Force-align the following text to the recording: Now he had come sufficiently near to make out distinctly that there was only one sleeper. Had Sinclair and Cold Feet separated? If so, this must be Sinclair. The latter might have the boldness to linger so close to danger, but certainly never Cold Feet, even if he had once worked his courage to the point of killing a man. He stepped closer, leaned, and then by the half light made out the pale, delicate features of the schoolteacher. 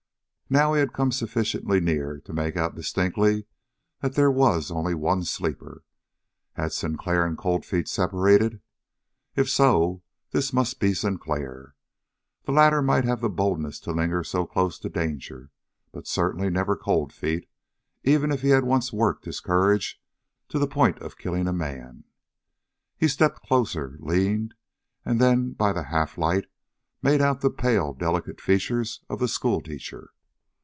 Now 0.53 0.73
he 0.73 0.81
had 0.81 0.91
come 0.91 1.13
sufficiently 1.13 1.79
near 1.79 2.19
to 2.25 2.33
make 2.33 2.57
out 2.57 2.75
distinctly 2.75 3.45
that 4.01 4.15
there 4.15 4.29
was 4.29 4.69
only 4.69 4.93
one 4.93 5.23
sleeper. 5.23 5.85
Had 6.55 6.73
Sinclair 6.73 7.25
and 7.25 7.37
Cold 7.37 7.65
Feet 7.65 7.87
separated? 7.87 8.59
If 9.33 9.49
so, 9.49 10.03
this 10.31 10.51
must 10.51 10.77
be 10.81 10.93
Sinclair. 10.93 11.75
The 12.43 12.51
latter 12.51 12.81
might 12.81 13.05
have 13.05 13.21
the 13.21 13.29
boldness 13.29 13.79
to 13.79 13.93
linger 13.93 14.25
so 14.25 14.45
close 14.45 14.77
to 14.79 14.89
danger, 14.89 15.51
but 15.93 16.05
certainly 16.05 16.49
never 16.49 16.75
Cold 16.75 17.13
Feet, 17.13 17.47
even 18.03 18.29
if 18.29 18.41
he 18.41 18.49
had 18.49 18.65
once 18.65 18.91
worked 18.91 19.23
his 19.23 19.39
courage 19.39 20.01
to 20.49 20.59
the 20.59 20.67
point 20.67 20.99
of 21.01 21.17
killing 21.17 21.47
a 21.47 21.53
man. 21.53 22.03
He 22.97 23.07
stepped 23.07 23.41
closer, 23.41 23.95
leaned, 24.01 24.55
and 25.05 25.21
then 25.21 25.53
by 25.53 25.71
the 25.71 25.83
half 25.83 26.17
light 26.17 26.47
made 27.01 27.21
out 27.21 27.39
the 27.39 27.49
pale, 27.51 27.93
delicate 27.93 28.41
features 28.41 28.99
of 29.07 29.19
the 29.19 29.29
schoolteacher. 29.29 30.11